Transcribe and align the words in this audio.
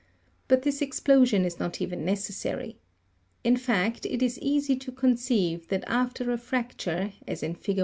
But 0.47 0.63
this 0.63 0.81
explosion 0.81 1.45
is 1.45 1.59
not 1.59 1.79
even 1.79 2.03
necessary. 2.03 2.79
In 3.43 3.55
fact 3.55 4.03
it 4.07 4.23
is 4.23 4.39
easy 4.39 4.75
to 4.77 4.91
conceive 4.91 5.67
that 5.67 5.83
after 5.85 6.31
a 6.31 6.39
fracture, 6.39 7.13
as 7.27 7.43
in 7.43 7.53
fig. 7.53 7.79